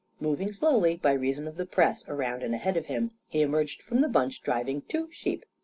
[0.19, 4.01] Moving slowly, by reason of the press around and ahead of him, he emerged from
[4.01, 5.45] the bunch, driving two sheep.